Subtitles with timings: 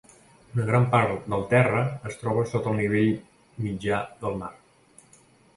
[0.53, 3.13] Una gran part del terra es troba sota el nivell
[3.67, 4.53] mitjà del mar.